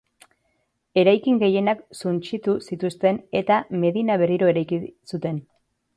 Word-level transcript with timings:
Eraikin 1.01 1.37
gehienak 1.43 1.83
suntsitu 1.99 2.57
zituzten 2.71 3.19
eta 3.43 3.61
medina 3.85 4.19
berriro 4.23 4.51
ere 4.55 4.63
eraiki 4.67 4.81
zuten. 5.13 5.39